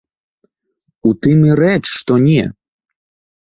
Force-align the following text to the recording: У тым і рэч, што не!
У 1.09 1.11
тым 1.27 1.45
і 1.51 1.53
рэч, 1.61 1.83
што 1.99 2.13
не! 2.27 2.43